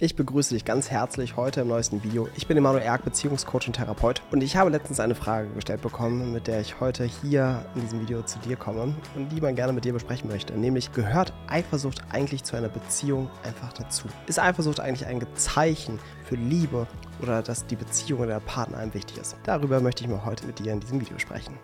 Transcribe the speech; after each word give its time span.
Ich 0.00 0.14
begrüße 0.14 0.54
dich 0.54 0.64
ganz 0.64 0.92
herzlich 0.92 1.36
heute 1.36 1.62
im 1.62 1.66
neuesten 1.66 2.04
Video. 2.04 2.28
Ich 2.36 2.46
bin 2.46 2.56
Emanuel 2.56 2.84
Erk, 2.84 3.04
Beziehungscoach 3.04 3.66
und 3.66 3.72
Therapeut 3.72 4.22
und 4.30 4.44
ich 4.44 4.56
habe 4.56 4.70
letztens 4.70 5.00
eine 5.00 5.16
Frage 5.16 5.48
gestellt 5.48 5.82
bekommen, 5.82 6.32
mit 6.32 6.46
der 6.46 6.60
ich 6.60 6.78
heute 6.78 7.02
hier 7.02 7.66
in 7.74 7.80
diesem 7.80 8.00
Video 8.00 8.22
zu 8.22 8.38
dir 8.38 8.54
komme 8.54 8.94
und 9.16 9.32
die 9.32 9.40
man 9.40 9.56
gerne 9.56 9.72
mit 9.72 9.84
dir 9.84 9.92
besprechen 9.92 10.30
möchte. 10.30 10.56
Nämlich, 10.56 10.92
gehört 10.92 11.32
Eifersucht 11.48 12.04
eigentlich 12.10 12.44
zu 12.44 12.54
einer 12.54 12.68
Beziehung 12.68 13.28
einfach 13.42 13.72
dazu? 13.72 14.06
Ist 14.28 14.38
Eifersucht 14.38 14.78
eigentlich 14.78 15.08
ein 15.08 15.20
Zeichen 15.34 15.98
für 16.22 16.36
Liebe 16.36 16.86
oder 17.20 17.42
dass 17.42 17.66
die 17.66 17.74
Beziehung 17.74 18.20
oder 18.20 18.34
der 18.34 18.40
Partner 18.40 18.78
einem 18.78 18.94
wichtig 18.94 19.18
ist? 19.18 19.36
Darüber 19.42 19.80
möchte 19.80 20.04
ich 20.04 20.08
mal 20.10 20.24
heute 20.24 20.46
mit 20.46 20.60
dir 20.60 20.74
in 20.74 20.78
diesem 20.78 21.00
Video 21.00 21.18
sprechen. 21.18 21.58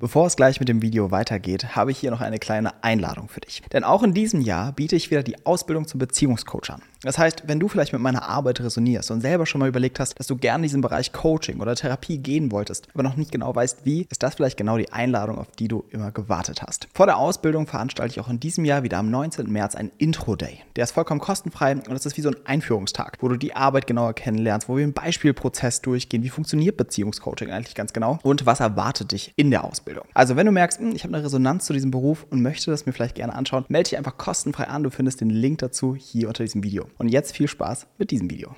Bevor 0.00 0.28
es 0.28 0.36
gleich 0.36 0.60
mit 0.60 0.68
dem 0.68 0.80
Video 0.80 1.10
weitergeht, 1.10 1.74
habe 1.74 1.90
ich 1.90 1.98
hier 1.98 2.12
noch 2.12 2.20
eine 2.20 2.38
kleine 2.38 2.84
Einladung 2.84 3.28
für 3.28 3.40
dich. 3.40 3.62
Denn 3.72 3.82
auch 3.82 4.04
in 4.04 4.14
diesem 4.14 4.40
Jahr 4.40 4.70
biete 4.70 4.94
ich 4.94 5.10
wieder 5.10 5.24
die 5.24 5.44
Ausbildung 5.44 5.88
zum 5.88 5.98
Beziehungscoach 5.98 6.70
an. 6.70 6.82
Das 7.02 7.18
heißt, 7.18 7.44
wenn 7.46 7.60
du 7.60 7.68
vielleicht 7.68 7.92
mit 7.92 8.02
meiner 8.02 8.28
Arbeit 8.28 8.60
resonierst 8.60 9.10
und 9.10 9.20
selber 9.20 9.46
schon 9.46 9.60
mal 9.60 9.68
überlegt 9.68 10.00
hast, 10.00 10.18
dass 10.18 10.26
du 10.26 10.36
gerne 10.36 10.58
in 10.58 10.62
diesen 10.64 10.80
Bereich 10.80 11.12
Coaching 11.12 11.60
oder 11.60 11.76
Therapie 11.76 12.18
gehen 12.18 12.50
wolltest, 12.50 12.88
aber 12.92 13.04
noch 13.04 13.16
nicht 13.16 13.30
genau 13.30 13.54
weißt, 13.54 13.84
wie, 13.84 14.06
ist 14.10 14.22
das 14.22 14.34
vielleicht 14.34 14.56
genau 14.56 14.78
die 14.78 14.92
Einladung, 14.92 15.38
auf 15.38 15.46
die 15.58 15.68
du 15.68 15.84
immer 15.90 16.10
gewartet 16.10 16.62
hast. 16.62 16.88
Vor 16.94 17.06
der 17.06 17.18
Ausbildung 17.18 17.66
veranstalte 17.66 18.12
ich 18.12 18.20
auch 18.20 18.28
in 18.28 18.40
diesem 18.40 18.64
Jahr 18.64 18.82
wieder 18.82 18.98
am 18.98 19.10
19. 19.10 19.50
März 19.50 19.76
einen 19.76 19.92
Intro-Day. 19.98 20.60
Der 20.74 20.84
ist 20.84 20.92
vollkommen 20.92 21.20
kostenfrei 21.20 21.76
und 21.76 21.92
es 21.92 22.06
ist 22.06 22.16
wie 22.16 22.22
so 22.22 22.30
ein 22.30 22.36
Einführungstag, 22.44 23.18
wo 23.20 23.28
du 23.28 23.36
die 23.36 23.54
Arbeit 23.54 23.86
genauer 23.86 24.14
kennenlernst, 24.14 24.68
wo 24.68 24.76
wir 24.76 24.82
einen 24.82 24.92
Beispielprozess 24.92 25.80
durchgehen, 25.82 26.24
wie 26.24 26.30
funktioniert 26.30 26.76
Beziehungscoaching 26.76 27.50
eigentlich 27.50 27.76
ganz 27.76 27.92
genau 27.92 28.18
und 28.22 28.44
was 28.46 28.58
erwartet 28.58 29.12
dich 29.12 29.32
in 29.36 29.50
der 29.50 29.64
Ausbildung. 29.64 29.87
Also 30.14 30.36
wenn 30.36 30.46
du 30.46 30.52
merkst, 30.52 30.80
hm, 30.80 30.92
ich 30.94 31.04
habe 31.04 31.14
eine 31.14 31.24
Resonanz 31.24 31.66
zu 31.66 31.72
diesem 31.72 31.90
Beruf 31.90 32.26
und 32.30 32.42
möchte 32.42 32.70
das 32.70 32.86
mir 32.86 32.92
vielleicht 32.92 33.14
gerne 33.14 33.34
anschauen, 33.34 33.64
melde 33.68 33.90
dich 33.90 33.98
einfach 33.98 34.16
kostenfrei 34.16 34.64
an. 34.64 34.82
Du 34.82 34.90
findest 34.90 35.20
den 35.20 35.30
Link 35.30 35.58
dazu 35.58 35.94
hier 35.94 36.28
unter 36.28 36.44
diesem 36.44 36.62
Video. 36.62 36.86
Und 36.98 37.08
jetzt 37.08 37.34
viel 37.34 37.48
Spaß 37.48 37.86
mit 37.98 38.10
diesem 38.10 38.30
Video. 38.30 38.54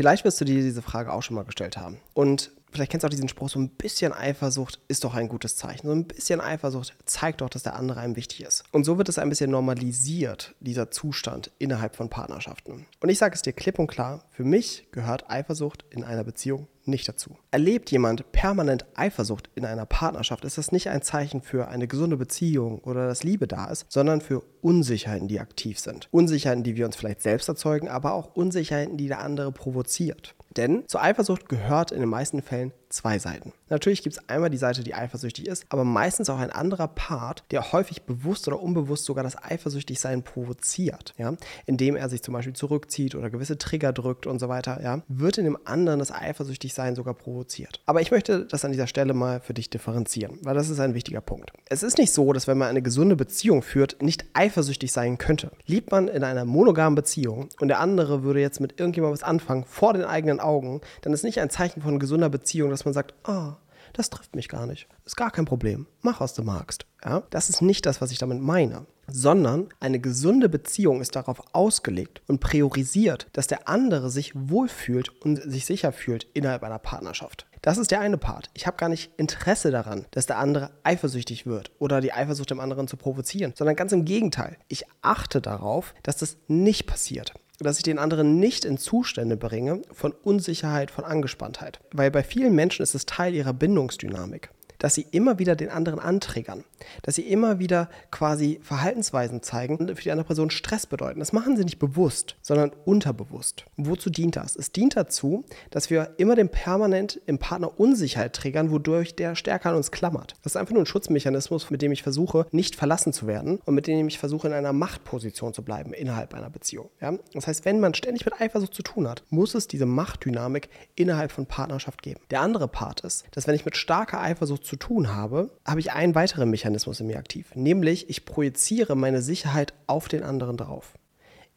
Vielleicht 0.00 0.24
wirst 0.24 0.40
du 0.40 0.46
dir 0.46 0.62
diese 0.62 0.80
Frage 0.80 1.12
auch 1.12 1.22
schon 1.22 1.36
mal 1.36 1.44
gestellt 1.44 1.76
haben. 1.76 1.98
Und 2.14 2.52
vielleicht 2.72 2.90
kennst 2.90 3.04
du 3.04 3.06
auch 3.06 3.10
diesen 3.10 3.28
Spruch, 3.28 3.50
so 3.50 3.58
ein 3.58 3.68
bisschen 3.68 4.14
Eifersucht 4.14 4.80
ist 4.88 5.04
doch 5.04 5.14
ein 5.14 5.28
gutes 5.28 5.56
Zeichen. 5.56 5.86
So 5.86 5.92
ein 5.92 6.06
bisschen 6.06 6.40
Eifersucht 6.40 6.94
zeigt 7.04 7.42
doch, 7.42 7.50
dass 7.50 7.64
der 7.64 7.76
andere 7.76 8.00
einem 8.00 8.16
wichtig 8.16 8.42
ist. 8.42 8.64
Und 8.72 8.84
so 8.84 8.96
wird 8.96 9.10
es 9.10 9.18
ein 9.18 9.28
bisschen 9.28 9.50
normalisiert, 9.50 10.54
dieser 10.60 10.90
Zustand 10.90 11.50
innerhalb 11.58 11.96
von 11.96 12.08
Partnerschaften. 12.08 12.86
Und 13.00 13.08
ich 13.10 13.18
sage 13.18 13.34
es 13.34 13.42
dir 13.42 13.52
klipp 13.52 13.78
und 13.78 13.88
klar, 13.88 14.24
für 14.30 14.44
mich 14.44 14.88
gehört 14.90 15.28
Eifersucht 15.28 15.84
in 15.90 16.02
einer 16.02 16.24
Beziehung 16.24 16.66
nicht 16.90 17.08
dazu. 17.08 17.36
Erlebt 17.50 17.90
jemand 17.90 18.32
permanent 18.32 18.84
Eifersucht 18.94 19.50
in 19.54 19.64
einer 19.64 19.86
Partnerschaft, 19.86 20.44
ist 20.44 20.58
das 20.58 20.72
nicht 20.72 20.88
ein 20.88 21.02
Zeichen 21.02 21.42
für 21.42 21.68
eine 21.68 21.88
gesunde 21.88 22.16
Beziehung 22.16 22.80
oder 22.80 23.06
dass 23.06 23.24
Liebe 23.24 23.46
da 23.46 23.66
ist, 23.66 23.86
sondern 23.88 24.20
für 24.20 24.42
Unsicherheiten, 24.60 25.28
die 25.28 25.40
aktiv 25.40 25.78
sind. 25.78 26.08
Unsicherheiten, 26.10 26.64
die 26.64 26.76
wir 26.76 26.86
uns 26.86 26.96
vielleicht 26.96 27.22
selbst 27.22 27.48
erzeugen, 27.48 27.88
aber 27.88 28.12
auch 28.12 28.34
Unsicherheiten, 28.34 28.96
die 28.96 29.08
der 29.08 29.20
andere 29.20 29.52
provoziert. 29.52 30.34
Denn 30.56 30.84
zur 30.86 31.02
Eifersucht 31.02 31.48
gehört 31.48 31.92
in 31.92 32.00
den 32.00 32.08
meisten 32.08 32.42
Fällen 32.42 32.72
zwei 32.90 33.18
Seiten. 33.18 33.52
Natürlich 33.68 34.02
gibt 34.02 34.16
es 34.16 34.28
einmal 34.28 34.50
die 34.50 34.56
Seite, 34.56 34.82
die 34.82 34.94
eifersüchtig 34.94 35.46
ist, 35.46 35.64
aber 35.68 35.84
meistens 35.84 36.28
auch 36.28 36.38
ein 36.38 36.50
anderer 36.50 36.88
Part, 36.88 37.44
der 37.50 37.72
häufig 37.72 38.02
bewusst 38.02 38.48
oder 38.48 38.60
unbewusst 38.60 39.04
sogar 39.04 39.24
das 39.24 39.42
Eifersüchtigsein 39.42 40.22
provoziert, 40.22 41.14
ja, 41.16 41.34
indem 41.66 41.96
er 41.96 42.08
sich 42.08 42.22
zum 42.22 42.34
Beispiel 42.34 42.52
zurückzieht 42.52 43.14
oder 43.14 43.30
gewisse 43.30 43.58
Trigger 43.58 43.92
drückt 43.92 44.26
und 44.26 44.40
so 44.40 44.48
weiter, 44.48 44.82
ja, 44.82 45.02
wird 45.08 45.38
in 45.38 45.44
dem 45.44 45.58
anderen 45.64 46.00
das 46.00 46.12
Eifersüchtigsein 46.12 46.96
sogar 46.96 47.14
provoziert. 47.14 47.80
Aber 47.86 48.00
ich 48.00 48.10
möchte 48.10 48.44
das 48.44 48.64
an 48.64 48.72
dieser 48.72 48.88
Stelle 48.88 49.14
mal 49.14 49.40
für 49.40 49.54
dich 49.54 49.70
differenzieren, 49.70 50.38
weil 50.42 50.54
das 50.54 50.68
ist 50.68 50.80
ein 50.80 50.94
wichtiger 50.94 51.20
Punkt. 51.20 51.52
Es 51.66 51.82
ist 51.82 51.98
nicht 51.98 52.12
so, 52.12 52.32
dass 52.32 52.48
wenn 52.48 52.58
man 52.58 52.68
eine 52.68 52.82
gesunde 52.82 53.14
Beziehung 53.14 53.62
führt, 53.62 54.02
nicht 54.02 54.24
eifersüchtig 54.32 54.90
sein 54.90 55.16
könnte. 55.16 55.52
Liebt 55.66 55.92
man 55.92 56.08
in 56.08 56.24
einer 56.24 56.44
monogamen 56.44 56.96
Beziehung 56.96 57.48
und 57.60 57.68
der 57.68 57.78
andere 57.78 58.24
würde 58.24 58.40
jetzt 58.40 58.60
mit 58.60 58.80
irgendjemandem 58.80 59.14
was 59.14 59.22
anfangen 59.22 59.64
vor 59.64 59.92
den 59.92 60.04
eigenen 60.04 60.40
Augen, 60.40 60.80
dann 61.02 61.12
ist 61.12 61.22
nicht 61.22 61.40
ein 61.40 61.50
Zeichen 61.50 61.82
von 61.82 62.00
gesunder 62.00 62.28
Beziehung, 62.28 62.70
dass 62.70 62.79
dass 62.80 62.86
man 62.86 62.94
sagt, 62.94 63.14
ah, 63.28 63.58
das 63.92 64.08
trifft 64.08 64.34
mich 64.34 64.48
gar 64.48 64.66
nicht. 64.66 64.88
Ist 65.04 65.16
gar 65.16 65.30
kein 65.30 65.44
Problem. 65.44 65.86
Mach, 66.00 66.20
was 66.20 66.32
du 66.32 66.42
magst. 66.42 66.86
Ja? 67.04 67.24
Das 67.30 67.50
ist 67.50 67.60
nicht 67.60 67.84
das, 67.84 68.00
was 68.00 68.10
ich 68.10 68.18
damit 68.18 68.40
meine. 68.40 68.86
Sondern 69.06 69.68
eine 69.80 70.00
gesunde 70.00 70.48
Beziehung 70.48 71.00
ist 71.00 71.16
darauf 71.16 71.42
ausgelegt 71.52 72.22
und 72.26 72.40
priorisiert, 72.40 73.26
dass 73.32 73.48
der 73.48 73.68
andere 73.68 74.08
sich 74.08 74.32
wohlfühlt 74.34 75.08
und 75.22 75.42
sich 75.42 75.66
sicher 75.66 75.92
fühlt 75.92 76.24
innerhalb 76.32 76.62
einer 76.62 76.78
Partnerschaft. 76.78 77.46
Das 77.60 77.76
ist 77.76 77.90
der 77.90 78.00
eine 78.00 78.16
Part. 78.16 78.48
Ich 78.54 78.66
habe 78.66 78.78
gar 78.78 78.88
nicht 78.88 79.10
Interesse 79.18 79.70
daran, 79.70 80.06
dass 80.12 80.26
der 80.26 80.38
andere 80.38 80.70
eifersüchtig 80.84 81.44
wird 81.44 81.72
oder 81.78 82.00
die 82.00 82.12
Eifersucht 82.12 82.50
dem 82.50 82.60
anderen 82.60 82.88
zu 82.88 82.96
provozieren, 82.96 83.52
sondern 83.56 83.76
ganz 83.76 83.92
im 83.92 84.06
Gegenteil. 84.06 84.56
Ich 84.68 84.84
achte 85.02 85.42
darauf, 85.42 85.94
dass 86.02 86.16
das 86.16 86.38
nicht 86.48 86.86
passiert 86.86 87.34
dass 87.64 87.78
ich 87.78 87.82
den 87.82 87.98
anderen 87.98 88.38
nicht 88.38 88.64
in 88.64 88.78
Zustände 88.78 89.36
bringe 89.36 89.82
von 89.92 90.12
Unsicherheit, 90.12 90.90
von 90.90 91.04
Angespanntheit. 91.04 91.80
Weil 91.92 92.10
bei 92.10 92.22
vielen 92.22 92.54
Menschen 92.54 92.82
ist 92.82 92.94
es 92.94 93.06
Teil 93.06 93.34
ihrer 93.34 93.52
Bindungsdynamik 93.52 94.50
dass 94.80 94.94
sie 94.94 95.06
immer 95.12 95.38
wieder 95.38 95.54
den 95.54 95.70
anderen 95.70 96.00
antriggern, 96.00 96.64
dass 97.02 97.14
sie 97.14 97.22
immer 97.22 97.60
wieder 97.60 97.88
quasi 98.10 98.58
Verhaltensweisen 98.62 99.42
zeigen 99.42 99.76
und 99.76 99.94
für 99.94 100.02
die 100.02 100.10
andere 100.10 100.26
Person 100.26 100.50
Stress 100.50 100.86
bedeuten. 100.86 101.20
Das 101.20 101.32
machen 101.32 101.56
sie 101.56 101.64
nicht 101.64 101.78
bewusst, 101.78 102.36
sondern 102.42 102.72
unterbewusst. 102.84 103.64
wozu 103.76 104.10
dient 104.10 104.34
das? 104.34 104.56
Es 104.56 104.72
dient 104.72 104.96
dazu, 104.96 105.44
dass 105.70 105.90
wir 105.90 106.14
immer 106.16 106.34
den 106.34 106.48
permanent 106.48 107.20
im 107.26 107.38
Partner 107.38 107.78
Unsicherheit 107.78 108.34
triggern, 108.34 108.72
wodurch 108.72 109.14
der 109.14 109.36
stärker 109.36 109.70
an 109.70 109.76
uns 109.76 109.92
klammert. 109.92 110.34
Das 110.42 110.52
ist 110.52 110.56
einfach 110.56 110.72
nur 110.72 110.82
ein 110.82 110.86
Schutzmechanismus, 110.86 111.70
mit 111.70 111.82
dem 111.82 111.92
ich 111.92 112.02
versuche, 112.02 112.46
nicht 112.50 112.74
verlassen 112.74 113.12
zu 113.12 113.26
werden 113.26 113.60
und 113.64 113.74
mit 113.74 113.86
dem 113.86 114.08
ich 114.08 114.18
versuche, 114.18 114.48
in 114.48 114.54
einer 114.54 114.72
Machtposition 114.72 115.54
zu 115.54 115.62
bleiben 115.62 115.92
innerhalb 115.92 116.34
einer 116.34 116.50
Beziehung. 116.50 116.90
Ja? 117.00 117.14
Das 117.34 117.46
heißt, 117.46 117.64
wenn 117.64 117.80
man 117.80 117.94
ständig 117.94 118.24
mit 118.24 118.40
Eifersucht 118.40 118.74
zu 118.74 118.82
tun 118.82 119.06
hat, 119.06 119.22
muss 119.28 119.54
es 119.54 119.68
diese 119.68 119.86
Machtdynamik 119.86 120.68
innerhalb 120.94 121.32
von 121.32 121.46
Partnerschaft 121.46 122.02
geben. 122.02 122.20
Der 122.30 122.40
andere 122.40 122.68
Part 122.68 123.00
ist, 123.00 123.24
dass 123.32 123.46
wenn 123.46 123.54
ich 123.54 123.64
mit 123.64 123.76
starker 123.76 124.20
Eifersucht 124.20 124.64
zu 124.70 124.76
tun 124.76 125.12
habe, 125.12 125.50
habe 125.66 125.80
ich 125.80 125.90
einen 125.90 126.14
weiteren 126.14 126.48
Mechanismus 126.48 127.00
in 127.00 127.08
mir 127.08 127.18
aktiv, 127.18 127.54
nämlich 127.56 128.08
ich 128.08 128.24
projiziere 128.24 128.96
meine 128.96 129.20
Sicherheit 129.20 129.74
auf 129.88 130.06
den 130.06 130.22
anderen 130.22 130.56
drauf. 130.56 130.94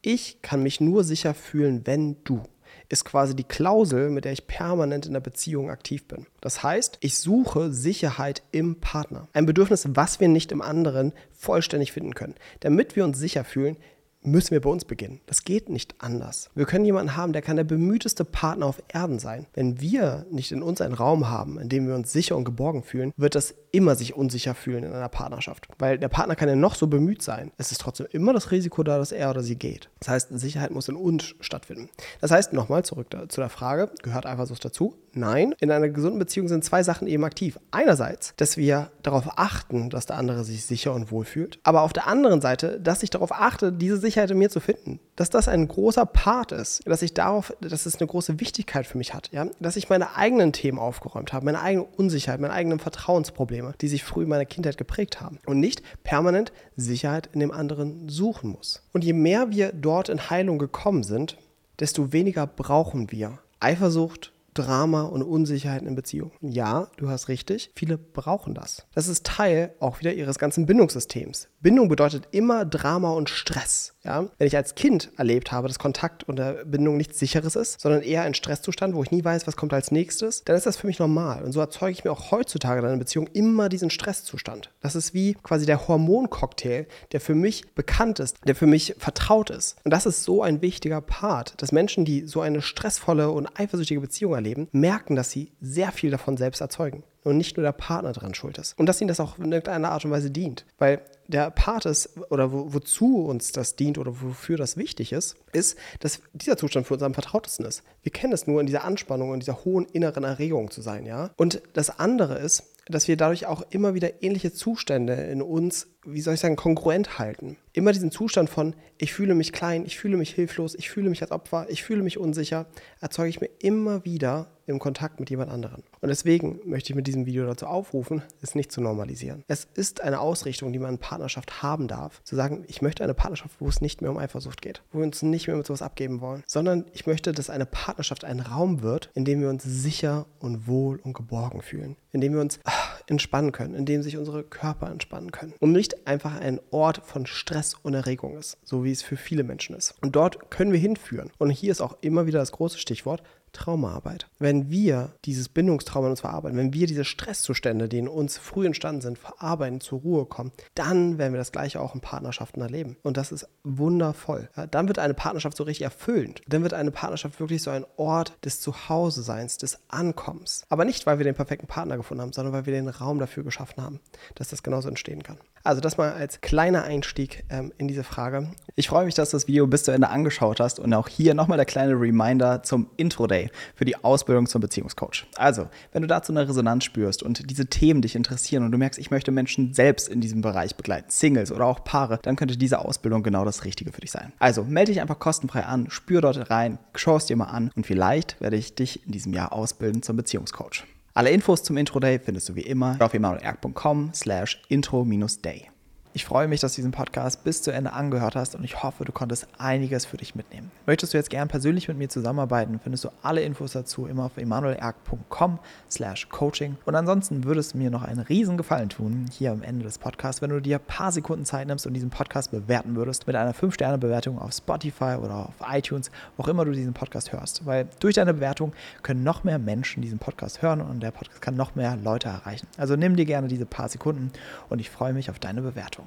Ich 0.01 0.41
kann 0.41 0.63
mich 0.63 0.81
nur 0.81 1.03
sicher 1.03 1.35
fühlen, 1.35 1.85
wenn 1.85 2.23
du 2.23 2.41
ist 2.89 3.05
quasi 3.05 3.35
die 3.35 3.43
Klausel, 3.43 4.09
mit 4.09 4.25
der 4.25 4.33
ich 4.33 4.45
permanent 4.45 5.05
in 5.05 5.13
der 5.13 5.19
Beziehung 5.19 5.69
aktiv 5.69 6.07
bin. 6.07 6.27
Das 6.41 6.63
heißt, 6.63 6.97
ich 7.01 7.17
suche 7.17 7.71
Sicherheit 7.71 8.43
im 8.51 8.79
Partner. 8.79 9.27
Ein 9.33 9.45
Bedürfnis, 9.45 9.87
was 9.89 10.19
wir 10.19 10.27
nicht 10.27 10.51
im 10.51 10.61
anderen 10.61 11.13
vollständig 11.31 11.91
finden 11.91 12.13
können. 12.13 12.35
Damit 12.59 12.95
wir 12.95 13.05
uns 13.05 13.17
sicher 13.17 13.43
fühlen, 13.45 13.77
müssen 14.25 14.51
wir 14.51 14.61
bei 14.61 14.69
uns 14.69 14.85
beginnen. 14.85 15.21
Das 15.25 15.43
geht 15.43 15.69
nicht 15.69 15.95
anders. 15.99 16.49
Wir 16.55 16.65
können 16.65 16.85
jemanden 16.85 17.15
haben, 17.15 17.33
der 17.33 17.41
kann 17.41 17.57
der 17.57 17.63
bemühteste 17.63 18.25
Partner 18.25 18.65
auf 18.65 18.81
Erden 18.87 19.19
sein. 19.19 19.47
Wenn 19.53 19.81
wir 19.81 20.25
nicht 20.31 20.51
in 20.51 20.61
uns 20.61 20.81
einen 20.81 20.93
Raum 20.93 21.29
haben, 21.29 21.59
in 21.59 21.69
dem 21.69 21.87
wir 21.87 21.95
uns 21.95 22.11
sicher 22.11 22.35
und 22.35 22.45
geborgen 22.45 22.83
fühlen, 22.83 23.13
wird 23.17 23.35
das 23.35 23.55
immer 23.73 23.95
sich 23.95 24.15
unsicher 24.15 24.53
fühlen 24.53 24.83
in 24.83 24.93
einer 24.93 25.09
Partnerschaft. 25.09 25.67
Weil 25.79 25.97
der 25.97 26.07
Partner 26.07 26.35
kann 26.35 26.47
ja 26.47 26.55
noch 26.55 26.75
so 26.75 26.87
bemüht 26.87 27.21
sein. 27.21 27.51
Es 27.57 27.71
ist 27.71 27.81
trotzdem 27.81 28.07
immer 28.11 28.31
das 28.31 28.51
Risiko 28.51 28.83
da, 28.83 28.97
dass 28.99 29.11
er 29.11 29.31
oder 29.31 29.41
sie 29.41 29.55
geht. 29.55 29.89
Das 29.99 30.09
heißt, 30.09 30.29
Sicherheit 30.39 30.71
muss 30.71 30.87
in 30.87 30.95
uns 30.95 31.33
stattfinden. 31.41 31.89
Das 32.21 32.31
heißt, 32.31 32.53
nochmal 32.53 32.85
zurück 32.85 33.07
zu 33.27 33.41
der 33.41 33.49
Frage, 33.49 33.89
gehört 34.03 34.27
Eifersucht 34.27 34.63
dazu? 34.63 34.95
Nein, 35.13 35.55
in 35.59 35.71
einer 35.71 35.89
gesunden 35.89 36.19
Beziehung 36.19 36.47
sind 36.47 36.63
zwei 36.63 36.83
Sachen 36.83 37.07
eben 37.07 37.23
aktiv. 37.23 37.59
Einerseits, 37.71 38.33
dass 38.37 38.57
wir 38.57 38.91
darauf 39.01 39.37
achten, 39.37 39.89
dass 39.89 40.05
der 40.05 40.17
andere 40.17 40.43
sich 40.43 40.65
sicher 40.65 40.93
und 40.93 41.11
wohl 41.11 41.25
fühlt, 41.25 41.59
aber 41.63 41.81
auf 41.81 41.93
der 41.93 42.07
anderen 42.07 42.41
Seite, 42.41 42.79
dass 42.79 43.03
ich 43.03 43.09
darauf 43.09 43.31
achte, 43.31 43.71
diese 43.71 43.97
Sicherheit 43.97 44.31
in 44.31 44.37
mir 44.37 44.49
zu 44.49 44.59
finden. 44.59 44.99
Dass 45.15 45.29
das 45.29 45.47
ein 45.47 45.67
großer 45.67 46.05
Part 46.05 46.51
ist, 46.51 46.81
dass 46.87 47.03
ich 47.03 47.13
darauf, 47.13 47.53
dass 47.61 47.85
es 47.85 47.99
eine 47.99 48.07
große 48.07 48.39
Wichtigkeit 48.39 48.87
für 48.87 48.97
mich 48.97 49.13
hat, 49.13 49.29
ja? 49.31 49.45
dass 49.59 49.75
ich 49.75 49.89
meine 49.89 50.15
eigenen 50.15 50.53
Themen 50.53 50.79
aufgeräumt 50.79 51.33
habe, 51.33 51.45
meine 51.45 51.61
eigene 51.61 51.85
Unsicherheit, 51.85 52.39
meine 52.39 52.53
eigenen 52.53 52.79
Vertrauensprobleme, 52.79 53.75
die 53.79 53.87
sich 53.87 54.03
früh 54.03 54.23
in 54.23 54.29
meiner 54.29 54.45
Kindheit 54.45 54.77
geprägt 54.77 55.21
haben 55.21 55.37
und 55.45 55.59
nicht 55.59 55.83
permanent 56.03 56.51
Sicherheit 56.75 57.29
in 57.33 57.39
dem 57.41 57.51
anderen 57.51 58.09
suchen 58.09 58.49
muss. 58.49 58.81
Und 58.91 59.03
je 59.03 59.13
mehr 59.13 59.51
wir 59.51 59.71
dort 59.71 60.09
in 60.09 60.29
Heilung 60.31 60.57
gekommen 60.57 61.03
sind, 61.03 61.37
desto 61.79 62.11
weniger 62.11 62.47
brauchen 62.47 63.11
wir 63.11 63.39
Eifersucht, 63.59 64.33
Drama 64.53 65.03
und 65.03 65.23
Unsicherheiten 65.23 65.87
in 65.87 65.95
Beziehungen. 65.95 66.31
Ja, 66.41 66.87
du 66.97 67.09
hast 67.09 67.27
richtig, 67.27 67.71
viele 67.75 67.97
brauchen 67.97 68.53
das. 68.53 68.85
Das 68.93 69.07
ist 69.07 69.25
Teil 69.25 69.73
auch 69.79 69.99
wieder 69.99 70.13
ihres 70.13 70.39
ganzen 70.39 70.65
Bindungssystems. 70.65 71.47
Bindung 71.61 71.87
bedeutet 71.87 72.27
immer 72.31 72.65
Drama 72.65 73.11
und 73.11 73.29
Stress. 73.29 73.93
Ja? 74.03 74.27
Wenn 74.37 74.47
ich 74.47 74.55
als 74.55 74.75
Kind 74.75 75.11
erlebt 75.17 75.51
habe, 75.51 75.67
dass 75.67 75.79
Kontakt 75.79 76.23
und 76.25 76.41
Bindung 76.65 76.97
nichts 76.97 77.19
Sicheres 77.19 77.55
ist, 77.55 77.79
sondern 77.79 78.01
eher 78.01 78.23
ein 78.23 78.33
Stresszustand, 78.33 78.95
wo 78.95 79.03
ich 79.03 79.11
nie 79.11 79.23
weiß, 79.23 79.47
was 79.47 79.55
kommt 79.55 79.73
als 79.73 79.91
nächstes, 79.91 80.43
dann 80.43 80.57
ist 80.57 80.65
das 80.65 80.77
für 80.77 80.87
mich 80.87 80.99
normal. 80.99 81.43
Und 81.43 81.53
so 81.53 81.59
erzeuge 81.59 81.93
ich 81.93 82.03
mir 82.03 82.11
auch 82.11 82.31
heutzutage 82.31 82.81
in 82.81 82.85
einer 82.85 82.97
Beziehung 82.97 83.27
immer 83.33 83.69
diesen 83.69 83.89
Stresszustand. 83.89 84.71
Das 84.81 84.95
ist 84.95 85.13
wie 85.13 85.35
quasi 85.35 85.65
der 85.65 85.87
Hormoncocktail, 85.87 86.87
der 87.13 87.21
für 87.21 87.35
mich 87.35 87.73
bekannt 87.75 88.19
ist, 88.19 88.37
der 88.45 88.55
für 88.55 88.67
mich 88.67 88.95
vertraut 88.97 89.49
ist. 89.49 89.77
Und 89.85 89.91
das 89.91 90.05
ist 90.05 90.23
so 90.23 90.43
ein 90.43 90.61
wichtiger 90.61 90.99
Part, 90.99 91.53
dass 91.61 91.71
Menschen, 91.71 92.03
die 92.03 92.27
so 92.27 92.41
eine 92.41 92.61
stressvolle 92.61 93.31
und 93.31 93.47
eifersüchtige 93.57 94.01
Beziehung 94.01 94.33
erleben, 94.33 94.42
merken, 94.71 95.15
dass 95.15 95.31
sie 95.31 95.51
sehr 95.61 95.91
viel 95.91 96.11
davon 96.11 96.37
selbst 96.37 96.61
erzeugen. 96.61 97.03
und 97.23 97.37
nicht 97.37 97.57
nur 97.57 97.63
der 97.63 97.71
Partner 97.71 98.11
dran 98.11 98.33
schuld 98.33 98.57
ist. 98.57 98.77
Und 98.77 98.87
dass 98.87 99.01
ihnen 99.01 99.07
das 99.07 99.19
auch 99.19 99.37
in 99.37 99.51
irgendeiner 99.51 99.91
Art 99.91 100.05
und 100.05 100.11
Weise 100.11 100.31
dient. 100.31 100.65
Weil 100.77 101.01
der 101.27 101.49
Part 101.51 101.85
ist, 101.85 102.17
oder 102.29 102.51
wo, 102.51 102.73
wozu 102.73 103.25
uns 103.25 103.51
das 103.51 103.75
dient 103.75 103.97
oder 103.97 104.21
wofür 104.21 104.57
das 104.57 104.77
wichtig 104.77 105.13
ist, 105.13 105.35
ist, 105.53 105.77
dass 105.99 106.21
dieser 106.33 106.57
Zustand 106.57 106.87
für 106.87 106.95
uns 106.95 107.03
am 107.03 107.13
vertrautesten 107.13 107.65
ist. 107.65 107.83
Wir 108.01 108.11
kennen 108.11 108.33
es 108.33 108.47
nur 108.47 108.59
in 108.59 108.65
dieser 108.65 108.83
Anspannung, 108.83 109.33
in 109.33 109.39
dieser 109.39 109.63
hohen 109.63 109.85
inneren 109.85 110.23
Erregung 110.23 110.69
zu 110.69 110.81
sein, 110.81 111.05
ja. 111.05 111.31
Und 111.37 111.61
das 111.73 111.99
andere 111.99 112.37
ist, 112.39 112.63
dass 112.87 113.07
wir 113.07 113.15
dadurch 113.15 113.45
auch 113.45 113.63
immer 113.69 113.93
wieder 113.93 114.21
ähnliche 114.21 114.51
Zustände 114.51 115.13
in 115.13 115.41
uns, 115.41 115.87
wie 116.05 116.21
soll 116.21 116.35
ich 116.35 116.39
sagen, 116.39 116.55
kongruent 116.55 117.19
halten. 117.19 117.57
Immer 117.73 117.91
diesen 117.91 118.11
Zustand 118.11 118.49
von, 118.49 118.75
ich 118.97 119.13
fühle 119.13 119.33
mich 119.33 119.51
klein, 119.51 119.85
ich 119.85 119.97
fühle 119.97 120.17
mich 120.17 120.33
hilflos, 120.33 120.75
ich 120.75 120.89
fühle 120.89 121.09
mich 121.09 121.21
als 121.21 121.31
Opfer, 121.31 121.65
ich 121.69 121.83
fühle 121.83 122.03
mich 122.03 122.17
unsicher, 122.17 122.67
erzeuge 123.01 123.29
ich 123.29 123.41
mir 123.41 123.49
immer 123.59 124.05
wieder 124.05 124.47
im 124.65 124.79
Kontakt 124.79 125.19
mit 125.19 125.29
jemand 125.29 125.51
anderem. 125.51 125.83
Und 125.99 126.09
deswegen 126.09 126.59
möchte 126.65 126.91
ich 126.91 126.95
mit 126.95 127.07
diesem 127.07 127.25
Video 127.25 127.45
dazu 127.45 127.65
aufrufen, 127.65 128.21
es 128.41 128.55
nicht 128.55 128.71
zu 128.71 128.81
normalisieren. 128.81 129.43
Es 129.47 129.67
ist 129.73 130.01
eine 130.01 130.19
Ausrichtung, 130.19 130.71
die 130.71 130.79
man 130.79 130.93
in 130.93 130.97
Partnerschaft 130.99 131.61
haben 131.61 131.87
darf. 131.87 132.21
Zu 132.23 132.35
sagen, 132.35 132.63
ich 132.67 132.81
möchte 132.81 133.03
eine 133.03 133.13
Partnerschaft, 133.13 133.55
wo 133.59 133.67
es 133.67 133.81
nicht 133.81 134.01
mehr 134.01 134.11
um 134.11 134.17
Eifersucht 134.17 134.61
geht, 134.61 134.81
wo 134.91 134.99
wir 134.99 135.05
uns 135.05 135.21
nicht 135.21 135.47
mehr 135.47 135.57
mit 135.57 135.65
sowas 135.65 135.81
abgeben 135.81 136.21
wollen, 136.21 136.43
sondern 136.47 136.85
ich 136.93 137.05
möchte, 137.07 137.33
dass 137.33 137.49
eine 137.49 137.65
Partnerschaft 137.65 138.23
ein 138.23 138.39
Raum 138.39 138.81
wird, 138.81 139.09
in 139.15 139.25
dem 139.25 139.41
wir 139.41 139.49
uns 139.49 139.63
sicher 139.63 140.27
und 140.39 140.67
wohl 140.67 140.99
und 140.99 141.13
geborgen 141.13 141.61
fühlen, 141.61 141.97
in 142.11 142.21
dem 142.21 142.33
wir 142.33 142.41
uns 142.41 142.59
ach, 142.63 143.01
entspannen 143.07 143.51
können, 143.51 143.75
in 143.75 143.85
dem 143.85 144.01
sich 144.01 144.17
unsere 144.17 144.43
Körper 144.43 144.89
entspannen 144.89 145.31
können 145.31 145.53
und 145.59 145.71
nicht 145.71 145.92
einfach 146.05 146.39
ein 146.39 146.59
Ort 146.71 147.01
von 147.05 147.25
Stress 147.25 147.75
und 147.75 147.93
Erregung 147.93 148.37
ist, 148.37 148.57
so 148.63 148.83
wie 148.83 148.91
es 148.91 149.01
für 149.01 149.17
viele 149.17 149.43
Menschen 149.43 149.75
ist. 149.75 149.95
Und 150.01 150.15
dort 150.15 150.51
können 150.51 150.71
wir 150.71 150.79
hinführen. 150.79 151.31
Und 151.37 151.49
hier 151.49 151.71
ist 151.71 151.81
auch 151.81 151.97
immer 152.01 152.25
wieder 152.25 152.39
das 152.39 152.51
große 152.51 152.77
Stichwort 152.77 153.23
Traumaarbeit. 153.53 154.27
Wenn 154.39 154.69
wir 154.69 155.13
dieses 155.25 155.47
Bindungstrauma 155.47 156.07
in 156.07 156.11
uns 156.11 156.21
verarbeiten, 156.21 156.57
wenn 156.57 156.73
wir 156.73 156.87
diese 156.87 157.05
Stresszustände, 157.05 157.87
die 157.87 157.99
in 157.99 158.07
uns 158.07 158.37
früh 158.37 158.65
entstanden 158.65 159.01
sind, 159.01 159.17
verarbeiten, 159.17 159.79
zur 159.79 160.01
Ruhe 160.01 160.25
kommen, 160.25 160.51
dann 160.75 161.17
werden 161.17 161.33
wir 161.33 161.37
das 161.37 161.51
gleiche 161.51 161.79
auch 161.79 161.95
in 161.95 162.01
Partnerschaften 162.01 162.61
erleben. 162.61 162.97
Und 163.03 163.15
das 163.15 163.31
ist 163.31 163.47
wundervoll. 163.63 164.49
Ja, 164.57 164.67
dann 164.67 164.87
wird 164.87 164.99
eine 164.99 165.13
Partnerschaft 165.13 165.55
so 165.55 165.63
richtig 165.63 165.83
erfüllend. 165.83 166.41
Dann 166.47 166.63
wird 166.63 166.73
eine 166.73 166.91
Partnerschaft 166.91 167.39
wirklich 167.39 167.61
so 167.61 167.69
ein 167.71 167.85
Ort 167.95 168.33
des 168.43 168.59
Zuhause-Seins, 168.59 169.57
des 169.59 169.79
Ankommens. 169.87 170.65
Aber 170.69 170.83
nicht, 170.83 171.05
weil 171.05 171.19
wir 171.19 171.23
den 171.23 171.35
perfekten 171.35 171.67
Partner 171.67 171.95
gefunden 171.95 172.21
haben, 172.21 172.33
sondern 172.33 172.53
weil 172.53 172.65
wir 172.65 172.73
den 172.73 172.89
Raum 172.89 173.19
dafür 173.19 173.43
geschaffen 173.43 173.81
haben, 173.81 173.99
dass 174.35 174.49
das 174.49 174.63
genauso 174.63 174.89
entstehen 174.89 175.23
kann. 175.23 175.37
Also 175.65 175.79
das 175.79 175.95
mal 175.95 176.11
als 176.11 176.41
kleiner 176.41 176.83
Einstieg 176.83 177.45
ähm, 177.49 177.71
in 177.77 177.87
diese 177.87 178.03
Frage. 178.03 178.49
Ich 178.75 178.89
freue 178.89 179.05
mich, 179.05 179.15
dass 179.15 179.29
du 179.29 179.37
das 179.37 179.47
Video 179.47 179.65
bis 179.65 179.83
zu 179.83 179.91
Ende 179.91 180.09
angeschaut 180.09 180.59
hast 180.59 180.77
und 180.77 180.93
auch 180.93 181.07
hier 181.07 181.33
nochmal 181.33 181.57
der 181.57 181.65
kleine 181.65 181.93
Reminder 181.93 182.63
zum 182.63 182.89
Intro 182.97 183.27
Day 183.27 183.49
für 183.73 183.85
die 183.85 183.95
Ausbildung 184.03 184.45
zum 184.45 184.59
Beziehungscoach. 184.59 185.25
Also, 185.37 185.69
wenn 185.93 186.01
du 186.01 186.07
dazu 186.09 186.33
eine 186.33 186.49
Resonanz 186.49 186.83
spürst 186.83 187.23
und 187.23 187.49
diese 187.49 187.67
Themen 187.67 188.01
dich 188.01 188.15
interessieren 188.15 188.65
und 188.65 188.73
du 188.73 188.77
merkst, 188.77 188.99
ich 188.99 189.09
möchte 189.09 189.31
Menschen 189.31 189.73
selbst 189.73 190.09
in 190.09 190.19
diesem 190.19 190.41
Bereich 190.41 190.75
begleiten, 190.75 191.09
Singles 191.09 191.49
oder 191.49 191.65
auch 191.65 191.85
Paare, 191.85 192.19
dann 192.21 192.35
könnte 192.35 192.57
diese 192.57 192.79
Ausbildung 192.79 193.23
genau 193.23 193.45
das 193.45 193.63
Richtige 193.63 193.93
für 193.93 194.01
dich 194.01 194.11
sein. 194.11 194.33
Also, 194.39 194.65
melde 194.65 194.91
dich 194.91 195.01
einfach 195.01 195.19
kostenfrei 195.19 195.63
an, 195.63 195.89
spür 195.89 196.19
dort 196.19 196.49
rein, 196.49 196.77
schau 196.93 197.15
es 197.15 197.25
dir 197.25 197.37
mal 197.37 197.45
an 197.45 197.71
und 197.73 197.85
vielleicht 197.85 198.41
werde 198.41 198.57
ich 198.57 198.75
dich 198.75 199.05
in 199.05 199.13
diesem 199.13 199.31
Jahr 199.31 199.53
ausbilden 199.53 200.03
zum 200.03 200.17
Beziehungscoach. 200.17 200.83
Alle 201.15 201.29
Infos 201.29 201.61
zum 201.61 201.77
Intro 201.77 201.99
Day 201.99 202.17
findest 202.17 202.49
du 202.49 202.55
wie 202.55 202.61
immer 202.61 202.97
auf 202.99 203.13
emanuelerg.com 203.13 204.11
slash 204.15 204.59
intro-day. 204.67 205.72
Ich 206.15 206.25
freue 206.25 206.47
mich, 206.47 206.59
dass 206.59 206.73
du 206.73 206.75
diesen 206.75 206.91
Podcast 206.91 207.43
bis 207.43 207.63
zu 207.63 207.71
Ende 207.71 207.91
angehört 207.91 208.35
hast 208.35 208.53
und 208.53 208.63
ich 208.63 208.83
hoffe, 208.83 209.03
du 209.03 209.11
konntest 209.11 209.47
einiges 209.57 210.05
für 210.05 210.17
dich 210.17 210.35
mitnehmen. 210.35 210.69
Möchtest 210.85 211.11
du 211.11 211.17
jetzt 211.17 211.31
gern 211.31 211.47
persönlich 211.47 211.87
mit 211.87 211.97
mir 211.97 212.07
zusammenarbeiten, 212.07 212.79
findest 212.83 213.05
du 213.05 213.09
alle 213.23 213.41
Infos 213.41 213.71
dazu 213.71 214.05
immer 214.05 214.25
auf 214.25 214.37
emanuelerg.com 214.37 215.57
slash 215.89 216.29
coaching. 216.29 216.77
Und 216.85 216.93
ansonsten 216.93 217.45
würdest 217.45 217.73
du 217.73 217.79
mir 217.79 217.89
noch 217.89 218.03
einen 218.03 218.19
riesen 218.19 218.57
Gefallen 218.57 218.89
tun, 218.89 219.25
hier 219.31 219.51
am 219.51 219.63
Ende 219.63 219.85
des 219.85 219.97
Podcasts, 219.97 220.43
wenn 220.43 220.51
du 220.51 220.61
dir 220.61 220.77
ein 220.77 220.85
paar 220.85 221.11
Sekunden 221.11 221.45
Zeit 221.45 221.65
nimmst 221.65 221.87
und 221.87 221.95
diesen 221.95 222.11
Podcast 222.11 222.51
bewerten 222.51 222.95
würdest 222.95 223.25
mit 223.25 223.35
einer 223.35 223.55
5-Sterne-Bewertung 223.55 224.37
auf 224.37 224.53
Spotify 224.53 225.15
oder 225.19 225.47
auf 225.47 225.67
iTunes, 225.67 226.11
wo 226.37 226.43
auch 226.43 226.47
immer 226.47 226.63
du 226.63 226.73
diesen 226.73 226.93
Podcast 226.93 227.31
hörst. 227.31 227.65
Weil 227.65 227.87
durch 227.99 228.13
deine 228.13 228.35
Bewertung 228.35 228.73
können 229.01 229.23
noch 229.23 229.43
mehr 229.43 229.57
Menschen 229.57 230.03
diesen 230.03 230.19
Podcast 230.19 230.61
hören 230.61 230.79
und 230.79 231.01
der 231.01 231.09
Podcast 231.09 231.41
kann 231.41 231.55
noch 231.55 231.73
mehr 231.73 231.97
Leute 231.97 232.27
erreichen. 232.27 232.67
Also 232.77 232.95
nimm 232.95 233.15
dir 233.15 233.25
gerne 233.25 233.47
diese 233.47 233.65
paar 233.65 233.89
Sekunden 233.89 234.31
und 234.69 234.77
ich 234.77 234.91
freue 234.91 235.13
mich 235.13 235.31
auf 235.31 235.39
deine 235.39 235.63
Bewertung. 235.63 236.02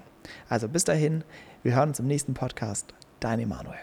Also 0.48 0.68
bis 0.68 0.84
dahin, 0.84 1.24
wir 1.62 1.74
hören 1.74 1.90
uns 1.90 2.00
im 2.00 2.06
nächsten 2.06 2.34
Podcast. 2.34 2.94
Dein 3.20 3.40
Emanuel. 3.40 3.78